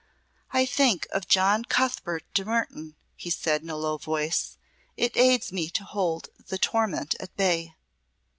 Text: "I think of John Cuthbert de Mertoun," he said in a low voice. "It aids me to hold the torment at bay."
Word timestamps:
"I 0.51 0.65
think 0.65 1.05
of 1.11 1.27
John 1.27 1.63
Cuthbert 1.63 2.23
de 2.33 2.43
Mertoun," 2.43 2.95
he 3.15 3.29
said 3.29 3.61
in 3.61 3.69
a 3.69 3.75
low 3.77 3.97
voice. 3.97 4.57
"It 4.97 5.15
aids 5.15 5.51
me 5.51 5.69
to 5.69 5.83
hold 5.83 6.29
the 6.47 6.57
torment 6.57 7.13
at 7.19 7.37
bay." 7.37 7.75